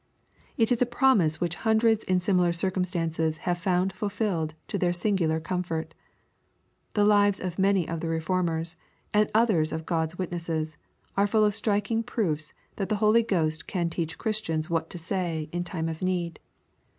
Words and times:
It 0.57 0.71
is 0.71 0.81
a 0.81 0.87
promise 0.87 1.39
which 1.39 1.57
hundreds 1.61 2.03
in 2.05 2.19
similar 2.19 2.51
circumstances 2.53 3.37
have 3.45 3.59
found 3.59 3.93
fulfilled 3.93 4.55
to 4.69 4.79
their 4.79 4.93
singular 4.93 5.39
comfort. 5.39 5.93
The 6.95 7.05
lives 7.05 7.39
of 7.39 7.59
many 7.59 7.87
of 7.87 7.99
the 7.99 8.09
Re 8.09 8.19
formers, 8.19 8.77
and 9.13 9.29
others 9.35 9.71
of 9.71 9.85
God's 9.85 10.17
witnesses, 10.17 10.75
are 11.15 11.27
full 11.27 11.45
of 11.45 11.53
strik 11.53 11.91
ing 11.91 12.01
proofs 12.01 12.51
that 12.77 12.89
the 12.89 12.95
Holy 12.95 13.21
Ghost 13.21 13.67
can 13.67 13.91
teach 13.91 14.17
Christians 14.17 14.71
what 14.71 14.89
to 14.89 14.97
say 14.97 15.49
in 15.51 15.63
time 15.63 15.87
of 15.87 16.01
need. 16.01 16.39